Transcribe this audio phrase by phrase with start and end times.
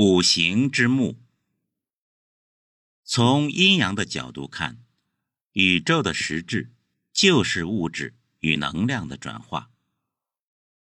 [0.00, 1.18] 五行之木。
[3.02, 4.78] 从阴阳的角度看，
[5.54, 6.72] 宇宙的实质
[7.12, 9.72] 就是物质与能量的转化。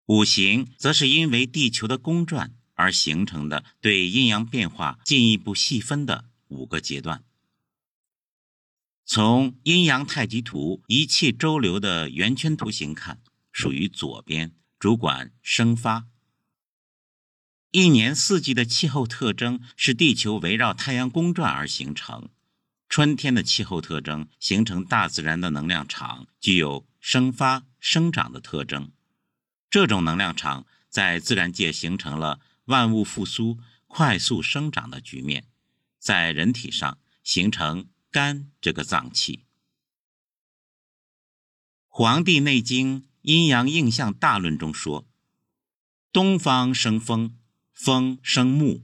[0.07, 7.25] 五行则是因为地球的公转而形成的，对阴阳变化进一步细分的五个阶段。
[9.05, 13.21] 从阴阳太极图一气周流的圆圈图形看，
[13.51, 16.07] 属于左边，主管生发。
[17.73, 22.29] 一年四季的气候特征是地球围绕太阳公转而形成。
[22.89, 28.91] 春天的气候特征形成大自然的能量场，具有生发、生长的特征。
[29.71, 35.47] 这种能量场在自然界形成了万物复苏、快速生长的局面，
[36.01, 39.37] 在人体上形成肝这个脏器。
[41.87, 45.07] 《黄帝内经·阴阳应象大论》中说
[46.11, 47.37] ：“东方生风。”
[47.83, 48.83] 风生木，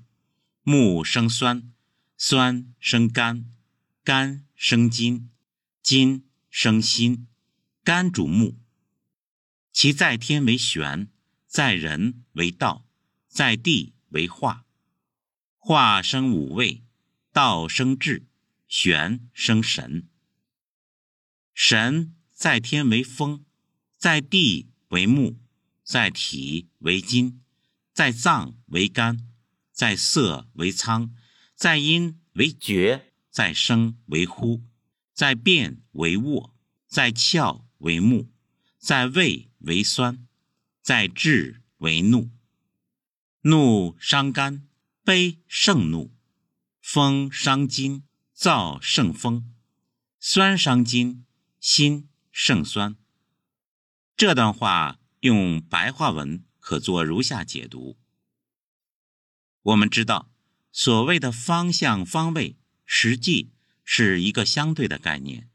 [0.63, 1.71] 木生酸，
[2.17, 3.45] 酸生肝，
[4.03, 5.29] 肝生筋，
[5.83, 7.29] 筋生心，
[7.85, 8.59] 肝主木。
[9.71, 11.11] 其在天为玄，
[11.47, 12.87] 在人为道，
[13.29, 14.65] 在地为化。
[15.59, 16.83] 化生五味，
[17.35, 18.27] 道生智，
[18.67, 20.09] 玄生神。
[21.53, 23.45] 神在天为风，
[23.99, 25.39] 在地为木，
[25.85, 27.43] 在体为金。
[27.97, 29.27] 在脏为肝，
[29.73, 31.15] 在色为仓，
[31.55, 34.63] 在阴为厥，在声为呼，
[35.15, 36.55] 在变为卧，
[36.87, 38.31] 在窍为目，
[38.77, 40.29] 在胃为酸，
[40.83, 42.31] 在志为怒。
[43.41, 44.69] 怒伤肝，
[45.03, 46.11] 悲胜怒；
[46.83, 48.05] 风伤筋，
[48.37, 49.45] 燥胜风；
[50.21, 51.25] 酸伤筋，
[51.59, 52.95] 心胜酸。
[54.15, 56.46] 这段话用白话文。
[56.67, 57.97] 可做如下解读。
[59.63, 60.33] 我们知道，
[60.73, 63.53] 所谓的方向、方位，实际
[63.85, 65.49] 是一个相对的概念。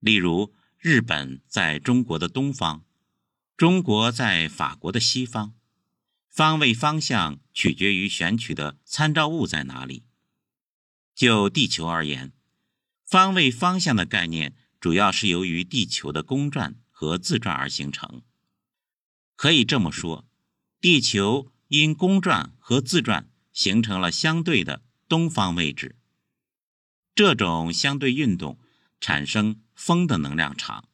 [0.00, 2.86] 例如，日本在中国的东方，
[3.54, 5.54] 中国在法国的西方，
[6.30, 10.04] 方位方向取决于选取的参照物在哪里。
[11.14, 12.32] 就地球而言，
[13.04, 18.22] 方位方向的概念主要是由于地球的公转和自转而形成。
[19.44, 20.26] 可以这么说，
[20.80, 25.96] 地球因公转和自转形成了相对的东方位置。
[27.14, 28.58] 这种相对运动
[29.00, 30.88] 产生风的能量场，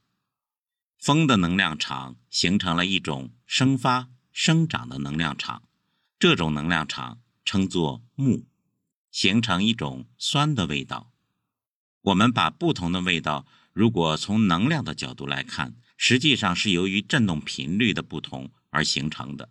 [0.98, 5.62] 风的能量场形成了一种生发生长的能量场，
[6.18, 8.48] 这种能量场称作木，
[9.12, 11.12] 形成一种酸的味道。
[12.00, 15.76] 我们把不同的味道，如果从能量的角度来看。
[16.02, 19.50] 实际上是由于振动频率的不同而形成的。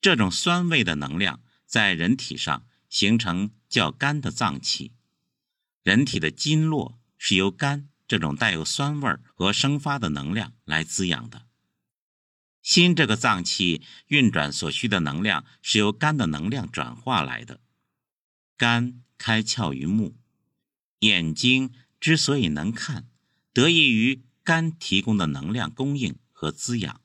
[0.00, 4.92] 这种酸味的能量在人体上形成较干的脏器。
[5.82, 11.46] 人体的经络是由肝这种带有酸味和生发的能量来滋养的。
[12.62, 17.60] 心这个脏器运转所需的能量是由肝的能量转化来的。
[18.56, 20.16] 肝开窍于目，
[21.00, 21.70] 眼睛
[22.00, 23.10] 之所以能看，
[23.52, 24.22] 得益于。
[24.50, 27.00] 肝提供的能量供应和滋养，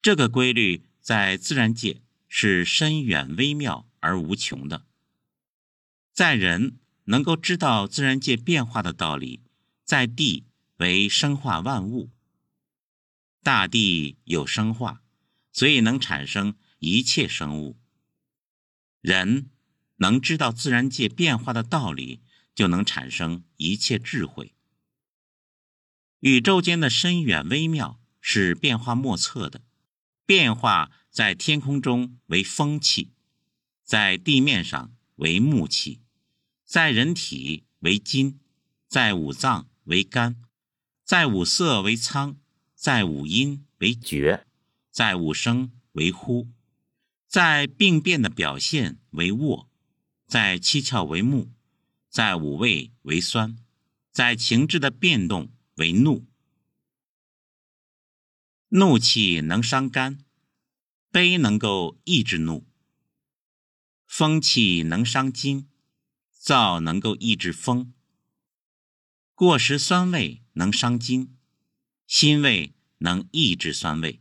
[0.00, 4.86] 这个规律在自然界是深远微妙而无穷的。
[6.12, 9.40] 在人能够知道自然界变化的道理，
[9.82, 10.46] 在地
[10.76, 12.10] 为生化万物，
[13.42, 15.02] 大地有生化，
[15.50, 17.76] 所以能产生一切生物。
[19.00, 19.50] 人
[19.96, 22.20] 能知道自然界变化的道理，
[22.54, 24.54] 就能产生一切智慧。
[26.20, 29.62] 宇宙间的深远微妙是变化莫测的，
[30.26, 33.12] 变化在天空中为风气，
[33.82, 36.02] 在地面上为木气，
[36.62, 38.38] 在人体为金，
[38.86, 40.36] 在五脏为肝，
[41.04, 42.36] 在五色为苍，
[42.74, 44.46] 在五音为绝，
[44.90, 46.48] 在五声为呼，
[47.26, 49.70] 在病变的表现为卧，
[50.26, 51.50] 在七窍为目，
[52.10, 53.56] 在五味为酸，
[54.12, 55.50] 在情志的变动。
[55.80, 56.26] 为怒，
[58.68, 60.18] 怒气能伤肝；
[61.10, 62.66] 悲能够抑制怒，
[64.04, 65.68] 风气能伤筋；
[66.38, 67.94] 燥能够抑制风。
[69.34, 71.34] 过食酸味能伤筋，
[72.06, 74.20] 辛味能抑制酸味。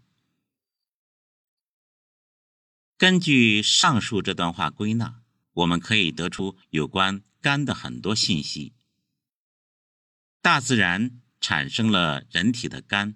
[2.96, 5.22] 根据上述这段话归纳，
[5.52, 8.74] 我们可以得出有关肝的很多信息。
[10.42, 11.22] 大自然。
[11.40, 13.16] 产生了人体的肝、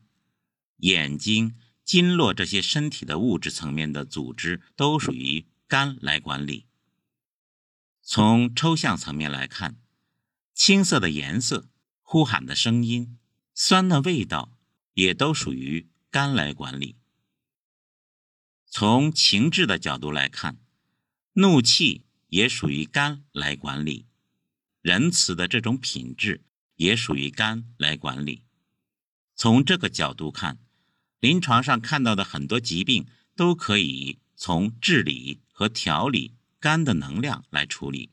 [0.78, 6.66] 眼睛、经络这些身体的物质层面的组织，都属于肝来管理。
[8.02, 9.78] 从抽象层面来看，
[10.54, 11.70] 青色的颜色、
[12.02, 13.18] 呼喊的声音、
[13.54, 14.58] 酸的味道，
[14.94, 16.98] 也都属于肝来管理。
[18.68, 20.58] 从情志的角度来看，
[21.34, 24.06] 怒气也属于肝来管理，
[24.82, 26.44] 仁慈的这种品质
[26.84, 28.44] 也属于肝来管理。
[29.36, 30.60] 从这个角度看，
[31.20, 38.12] 临床上看到的很多疾病都可以从治理和调理肝的能量来处理，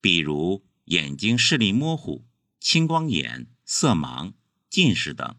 [0.00, 2.24] 比如眼睛视力模糊、
[2.60, 4.32] 青光眼、色盲、
[4.70, 5.36] 近视等，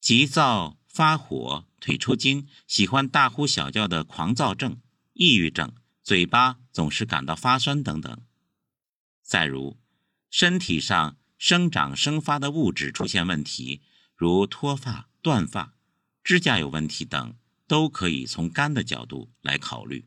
[0.00, 4.80] 急躁发火、腿抽筋、喜欢大呼小叫的狂躁症、
[5.12, 8.22] 抑郁症、嘴巴总是感到发酸等等。
[9.22, 9.78] 再如，
[10.30, 11.16] 身体上。
[11.40, 13.80] 生长生发的物质出现问题，
[14.14, 15.74] 如脱发、断发、
[16.22, 17.34] 指甲有问题等，
[17.66, 20.06] 都可以从肝的角度来考虑。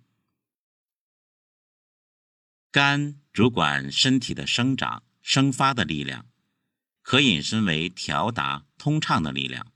[2.70, 6.28] 肝主管身体的生长生发的力量，
[7.02, 9.72] 可引申为调达通畅的力量。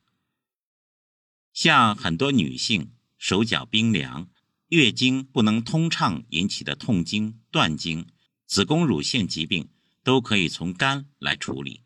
[1.53, 4.29] 像很多女性手脚冰凉、
[4.67, 8.05] 月经不能通畅引起的痛经、断经、
[8.45, 9.67] 子宫乳腺疾病。
[10.07, 11.79] 都可以从肝来处理。《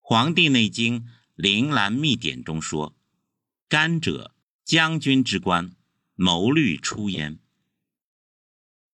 [0.00, 1.00] 黄帝内经·
[1.34, 2.96] 灵兰秘典》中说
[3.68, 4.34] ：“肝者，
[4.64, 5.76] 将军之官，
[6.14, 7.38] 谋虑出焉。”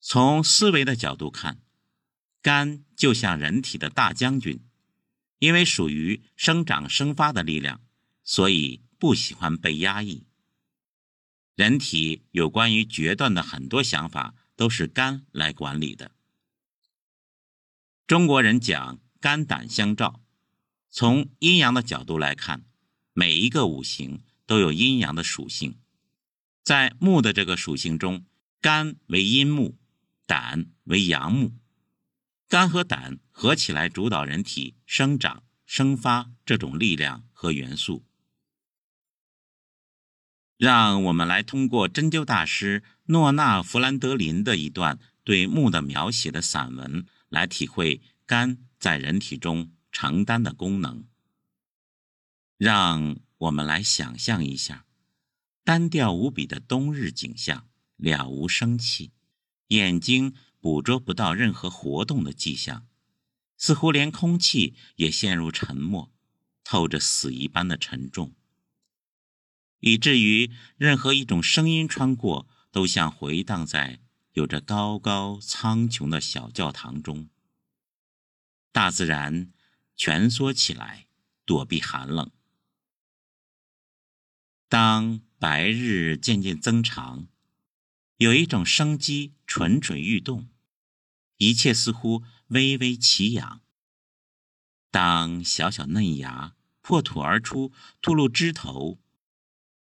[0.02, 1.62] 从思维的角度看，
[2.42, 4.66] 肝就像人体的大将军，
[5.38, 7.80] 因为属于生长生发的力量，
[8.24, 10.26] 所以不喜欢被压抑。
[11.54, 16.15] 人体有关于决断的很多想法，都是肝来管理的。
[18.06, 20.20] 中国人讲肝胆相照，
[20.90, 22.64] 从阴阳的角度来看，
[23.12, 25.80] 每一个五行都有阴阳的属性。
[26.62, 28.24] 在木的这个属性中，
[28.60, 29.76] 肝为阴木，
[30.24, 31.50] 胆为阳木。
[32.46, 38.04] 肝和胆合起来主导人体生长生发这种力量和元素。
[40.56, 47.04] 让我们来通过针灸大师诺纳·弗兰德林的一段对木的描写的散文。
[47.28, 51.06] 来体会肝在人体中承担的功能。
[52.56, 54.86] 让我们来想象一下，
[55.62, 59.12] 单调无比的冬日景象，了无生气，
[59.68, 62.86] 眼睛捕捉不到任何活动的迹象，
[63.58, 66.12] 似乎连空气也陷入沉默，
[66.64, 68.34] 透着死一般的沉重，
[69.80, 74.00] 以至于任何一种声音穿过，都像回荡在。
[74.36, 77.30] 有着高高苍穹的小教堂中，
[78.70, 79.50] 大自然
[79.96, 81.06] 蜷缩起来，
[81.46, 82.30] 躲避寒冷。
[84.68, 87.28] 当白日渐渐增长，
[88.18, 90.50] 有一种生机蠢蠢欲动，
[91.38, 93.62] 一切似乎微微起痒。
[94.90, 97.72] 当小小嫩芽破土而出，
[98.02, 98.98] 吐露枝头，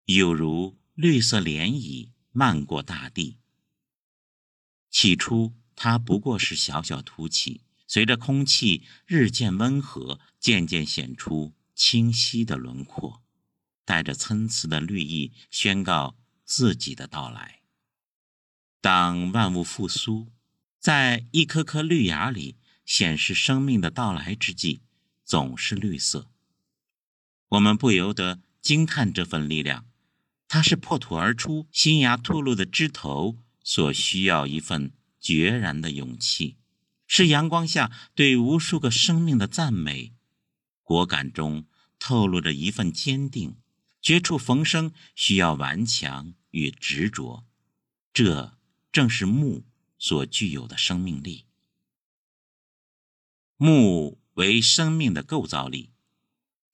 [0.04, 3.38] 有如绿色涟漪漫过大地。
[4.94, 13.20] 起初，它不过是小小凸起，随着空气日渐温和，渐渐显出清晰的轮廓，
[13.84, 16.14] 带着参差的绿意，宣告
[16.44, 17.62] 自己的到来。
[18.80, 20.30] 当万物复苏，
[20.78, 22.54] 在一颗颗绿芽里
[22.86, 24.82] 显示生命的到来之际，
[25.24, 26.30] 总是绿色。
[27.48, 29.86] 我们不由得惊叹这份力量，
[30.46, 33.38] 它是破土而出、新芽吐露的枝头。
[33.64, 36.58] 所需要一份决然的勇气，
[37.08, 40.12] 是阳光下对无数个生命的赞美，
[40.84, 41.66] 果敢中
[41.98, 43.56] 透露着一份坚定。
[44.02, 47.46] 绝处逢生需要顽强与执着，
[48.12, 48.58] 这
[48.92, 49.64] 正是木
[49.98, 51.46] 所具有的生命力。
[53.56, 55.88] 木为生命的构造力，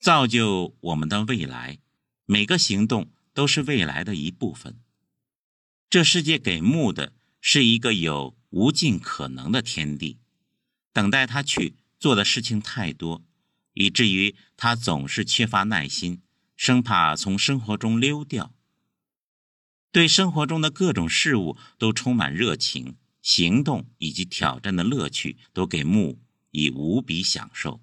[0.01, 1.79] 造就我们的未来，
[2.27, 4.81] 每个行动都是未来的一部分。
[5.91, 10.21] 这世界给木的是一个有无尽可能的天地，
[10.93, 13.25] 等待他去做的事情太多，
[13.75, 16.23] 以至于他总是缺乏耐心，
[16.55, 18.55] 生怕从生活中溜掉。
[19.91, 26.21] 对生活中的各种事物都充满热情，行动以及挑战的乐趣都给木
[26.53, 27.81] 以无比享受。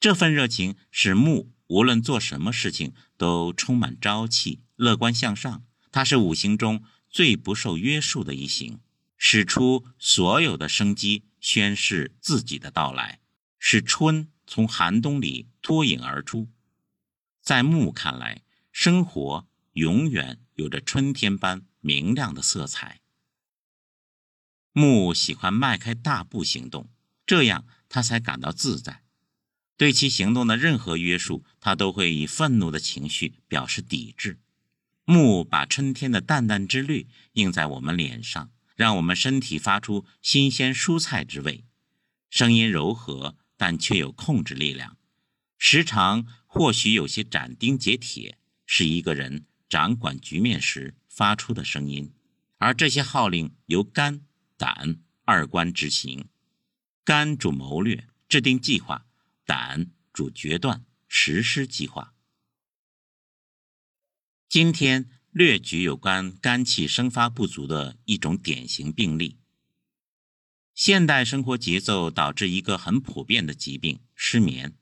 [0.00, 5.64] 这份热情使木无论做什么事情都充满朝气、乐观向上。
[5.92, 6.82] 它是五行中。
[7.08, 8.80] 最不受约束的一行，
[9.16, 13.20] 使出所有的生机，宣示自己的到来，
[13.58, 16.48] 使春从寒冬里脱颖而出。
[17.40, 23.00] 在木看来，生活永远有着春天般明亮的色彩。
[24.72, 26.88] 木喜欢迈开大步行动，
[27.26, 29.02] 这样他才感到自在。
[29.76, 34.38] 对其行动的任何约束，他都会以愤怒的情绪表示抵制。
[35.10, 41.64] 木把春天的淡淡之绿映在我们脸上，让我们身体发出新鲜蔬菜之味。
[42.28, 44.98] 声音柔和，但却有控制力量。
[45.56, 48.36] 时常或许有些斩钉截铁，
[48.66, 52.12] 是一个人掌管局面时发出的声音。
[52.58, 54.20] 而这些号令由肝、
[54.58, 56.26] 胆二官执行。
[57.02, 59.06] 肝主谋略，制定计划。
[59.46, 62.12] 胆主决断，实施计划。
[64.48, 69.36] 今天略举有关肝气生发不足的一种典型病例。
[70.72, 74.74] 现代生活节奏导致一个很普遍的疾病——失眠。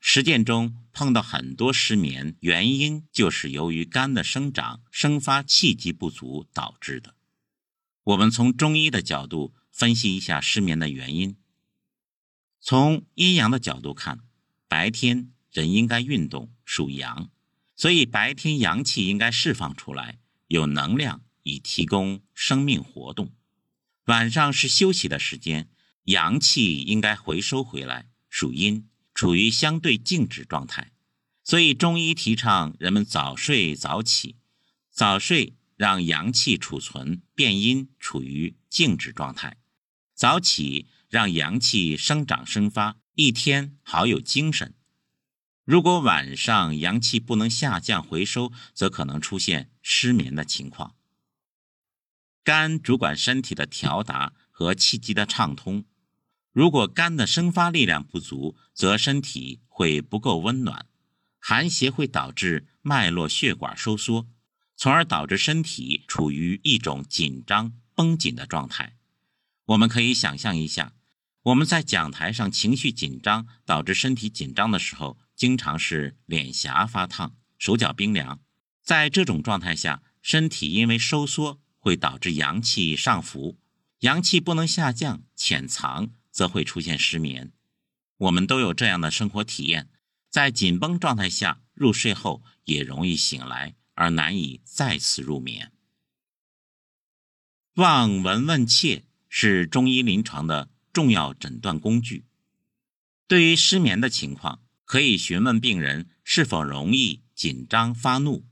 [0.00, 7.14] 实践中碰到很多失眠，原因就是由于肝的生长生发气机不足导致的。
[8.02, 11.36] 我们从中医的角度分析一下失眠的原因。
[12.60, 14.18] 从阴阳的角度看，
[14.66, 17.30] 白天人应该运动，属阳，
[17.76, 20.18] 所以白天阳气应该释放出来，
[20.48, 23.32] 有能量以提供生命活动。
[24.06, 25.68] 晚上是休息的时间，
[26.04, 30.90] 阳气应该回收回来，属阴，处于相对静止状态。
[31.44, 34.36] 所以中医提倡人们早睡早起，
[34.90, 39.58] 早睡让阳气储存变阴，处于静止状态；
[40.14, 40.86] 早起。
[41.08, 44.74] 让阳气生长生发，一天好有精神。
[45.66, 50.94] 如果晚上阳气不能下降回收，则可能出现失眠的情况。
[52.44, 55.84] 肝主管身体的调达和气机的畅通，
[56.52, 60.86] 如果肝的生发力量不足，则身体会不够温暖，
[61.40, 64.28] 寒邪会导致脉络血管收缩，
[64.76, 68.96] 从而导致身体处于一种紧张绷紧的状态。
[69.64, 70.92] 我们可以想象一下。
[71.42, 78.40] 我们在讲台上情绪紧张，导致身体紧张的时候，经常是脸颊发烫、手脚冰凉。
[78.82, 83.58] 在这种状态下，身体因为收缩，会导致阳气上浮，
[84.00, 87.52] 阳气不能下降、潜藏，则会出现失眠。
[88.16, 89.88] 我们都有这样的生活体验：
[90.30, 95.70] 在紧绷状态下入睡后，也容易醒来，而难以再次入眠。
[97.74, 100.70] 望闻问切是中医临床的。
[100.96, 102.24] 重要诊断工具。
[103.28, 108.46] 对于失眠的情况，可以询问病人是否容易紧张发怒，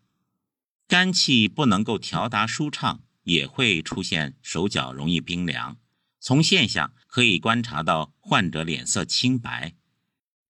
[0.89, 5.79] 肝气不能够调达舒畅，也会出现手脚容易冰凉。
[6.19, 9.77] 从现象可以观察到患者脸色青白，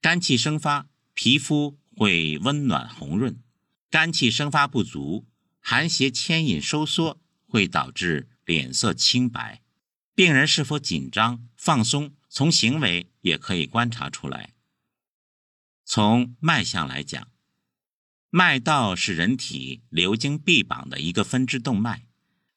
[0.00, 3.34] 肝气生发，皮肤会温暖红润；
[3.90, 5.26] 肝气生发不足，
[5.60, 9.60] 寒邪牵引收缩，会导致脸色青白。
[10.14, 14.53] 病人是否紧张、放松，从行为也可以观察出来。
[15.84, 17.28] 从脉象来讲，
[18.30, 22.06] 脉道是人体流经臂膀的一个分支动脉。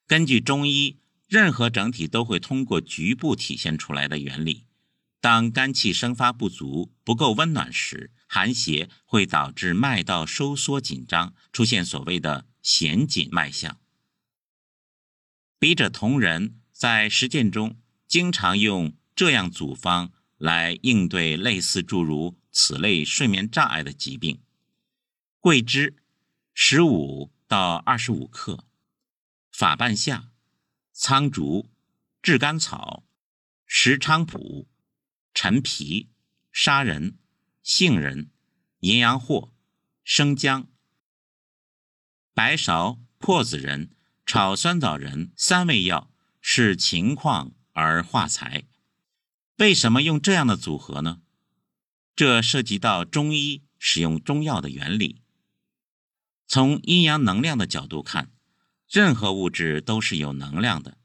[0.08, 4.66] 根据中医，任何整体都会通过局部体现出来的原理。
[5.20, 13.78] 当肝气生发不足、不够温暖时，寒邪会导致脉道收缩紧张，出现所谓的弦紧脉象。
[15.60, 16.60] 笔者同仁。
[16.80, 17.76] 在实践中，
[18.08, 24.42] 经常用这样组方来应对类似诸如此类睡眠障碍的疾病：
[25.40, 25.96] 桂枝，
[26.56, 28.66] 十五到二十五克；
[29.52, 30.32] 法半夏、
[30.92, 31.70] 苍竹、
[32.20, 33.04] 炙甘草、
[33.68, 34.68] 石菖蒲、
[35.36, 36.10] 陈皮、
[36.52, 37.20] 砂仁、
[37.62, 38.32] 杏仁、
[38.80, 39.52] 淫羊藿、
[40.04, 40.68] 生姜、
[42.34, 43.92] 白芍、破子仁、
[44.26, 46.12] 炒酸枣仁三味药。
[46.50, 48.64] 视情况而化财。
[49.58, 51.22] 为什么用这样的组合呢？
[52.18, 55.22] 这涉及到中医使用中药的原理。
[56.48, 58.32] 从阴阳能量的角度看，
[58.90, 60.98] 任何物质都是有能量的。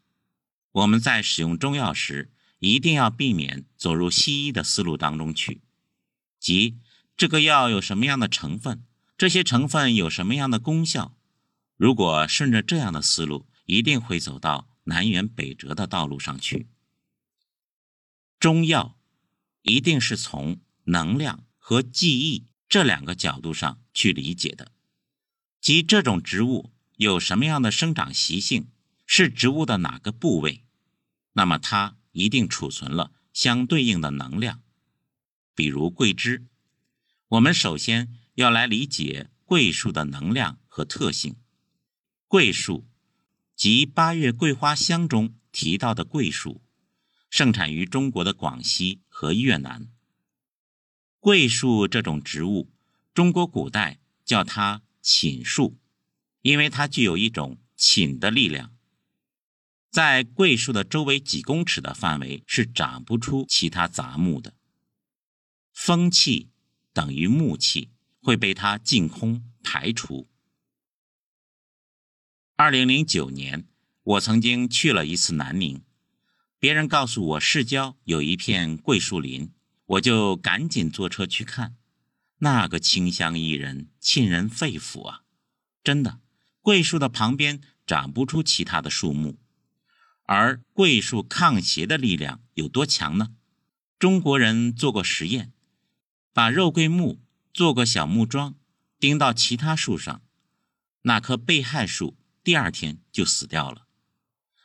[0.73, 5.61] 我们在使用中药时，一定要避免走入西医的思路当中去，
[6.41, 6.79] 即
[7.15, 8.83] 这个药有什么样的成分，
[9.19, 11.15] 这些成分有什么样的功效。
[11.77, 14.73] 如果顺着这样的思路，一定会走到。
[14.85, 16.67] 南辕北辙的道路上去。
[18.41, 18.99] 中药
[19.63, 24.73] 一定是从能量和记忆这两个角度上去理解的，
[25.61, 28.69] 即这种植物有什么样的生长习性，
[29.07, 30.65] 是植物的哪个部位，
[31.35, 34.63] 那么它一定储存了相对应的能量。
[35.55, 36.47] 比如桂枝，
[37.29, 41.37] 我们首先要来理解桂树的能量和特性。
[42.27, 42.89] 桂树，
[43.55, 46.63] 即八月桂花香中提到的桂树，
[47.29, 49.89] 盛产于中国的广西和越南。
[51.23, 52.69] 桂树这种植物，
[53.15, 55.79] 中国古代叫它寝树，
[56.41, 58.75] 因为它具有一种寝的力量。
[59.89, 64.55] 在桂树的周围几公尺的范围是长不出其他杂木的。
[65.73, 66.51] 风气
[66.93, 70.29] 等于木气，会被它净空排除。
[72.57, 73.69] 二零零九年，
[74.03, 75.85] 我曾经去了一次南宁，
[76.59, 79.53] 别人告诉我市郊有一片桂树林，
[79.87, 81.77] 我就赶紧坐车去看。
[82.39, 85.23] 那个清香怡人，沁人肺腑啊！
[85.85, 86.21] 真的，
[86.61, 89.39] 桂树的旁边长不出其他的树木。
[90.25, 93.35] 而桂树抗邪的力量有多强呢？
[93.99, 95.53] 中国人做过实验，
[96.33, 97.21] 把肉桂木
[97.53, 98.57] 做个小木桩，
[98.99, 100.23] 钉到其他树上，
[101.03, 103.87] 那棵被害树第二天就死掉了。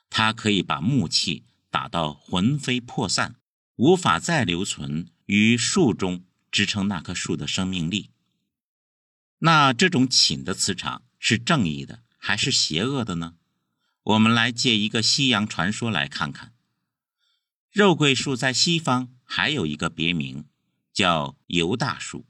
[0.09, 3.35] 它可以把木气打到魂飞魄散，
[3.77, 8.11] 无法再留存于树中，支撑那棵树的生命力。
[9.39, 13.35] 那这种寝的磁场是正义的还是邪恶的呢？
[14.03, 16.53] 我们来借一个西洋传说来看看。
[17.71, 20.45] 肉桂树在西方还有一个别名，
[20.91, 22.25] 叫犹大树。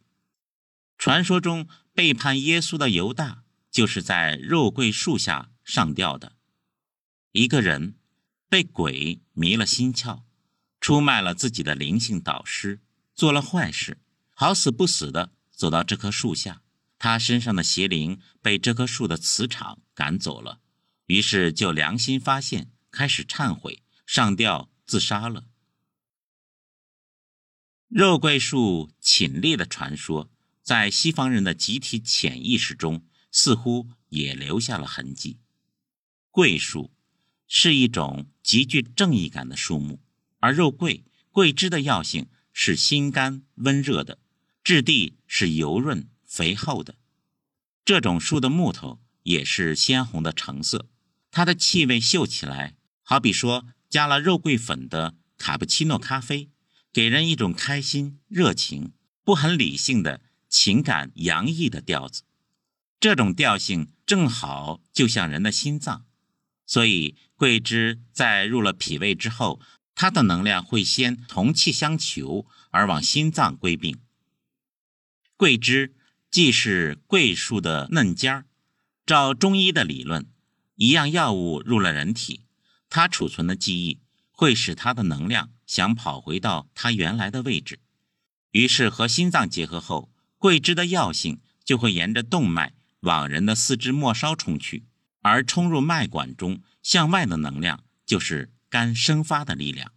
[0.98, 6.36] 传说中背叛耶稣的犹大，就是在肉桂树下上吊的。
[7.32, 7.96] 一个人
[8.50, 10.24] 被鬼迷了心窍，
[10.88, 12.79] 出卖了自己的灵性导师，
[13.13, 13.98] 做了坏事，
[14.34, 16.62] 好死不死的走到这棵树下，
[16.98, 20.62] 他身上的邪灵被这棵树的磁场赶走了。
[21.08, 25.48] 于是就良心发现，开始忏悔，上吊自杀了。
[27.89, 30.32] 肉桂树寝立的传说，
[30.63, 35.39] 在西方人的集体潜意识中，似乎也留下了痕迹。
[36.32, 36.94] 桂树
[37.46, 40.00] 是一种极具正义感的树木，
[40.39, 44.19] 而肉桂桂枝的药性是心肝温热的，
[44.63, 46.95] 质地是油润肥厚的。
[47.85, 50.87] 这种树的木头也是鲜红的橙色。
[51.31, 56.50] 它的气味嗅起来，好比说加了肉桂粉的卡布奇诺咖啡，
[56.91, 62.23] 给人一种开心、热情、不很理性的情感洋溢的调子。
[63.00, 66.05] 这种调性正好就像人的心脏，
[66.65, 69.61] 所以桂枝在入了脾胃之后，
[70.00, 73.98] 它的能量会先同气相求，而往心脏归并。
[75.36, 75.96] 桂枝
[76.29, 78.46] 既是桂树的嫩尖儿，
[79.07, 80.27] 照中医的理论。
[80.75, 82.46] 一样药物入了人体，
[82.92, 87.79] 它储存的记忆会使它的能量想跑回到它原来的位置，
[88.51, 94.86] 于是和心脏结合后，桂枝的药性就会沿着动脉往人的四肢末梢冲去，
[95.24, 99.94] 而冲入脉管中向外的能量就是肝生发的力量。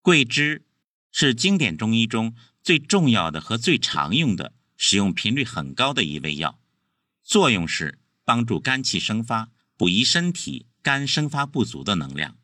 [0.00, 0.64] 桂枝
[1.10, 6.58] 是经典中医中最重要的和最常用的，使用频率很高的一味药，
[7.22, 7.98] 作用是。
[8.24, 12.38] 帮助肝气生发，补益身体肝生发不足的能量。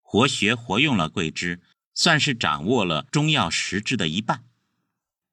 [0.00, 1.60] 活学活用了桂枝，
[1.92, 4.44] 算是掌握了中药实质的一半。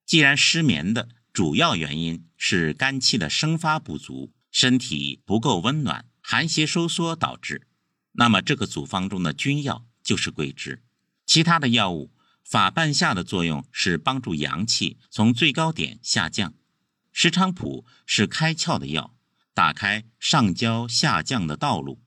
[0.07, 7.67] 既然失眠的主要原因是肝气的生发不足，身体不够温暖，寒邪收缩导致，
[8.19, 10.83] 那么这个组方中的君药就是桂枝。
[11.25, 12.11] 其他的药物
[12.43, 16.53] 法半夏的作用是帮助阳气从最高点下降，
[17.13, 19.15] 石菖蒲是开窍的药。
[19.53, 22.01] 打开上焦下降的道路，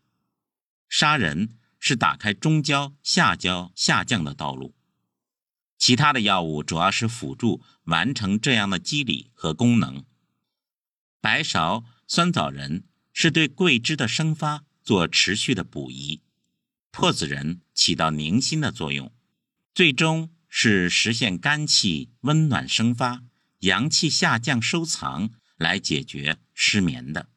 [0.88, 4.74] 杀人是打开中焦下焦下降的道路。
[5.78, 10.04] 其他的药物主要是辅助完成这样的机理和功能。
[11.20, 16.20] 白芍、酸枣仁是对桂枝的生发做持续的补益，
[16.90, 19.12] 破子仁起到宁心的作用，
[19.74, 23.24] 最终是实现肝气温暖生发、
[23.60, 27.31] 阳气下降收藏，来解决失眠的。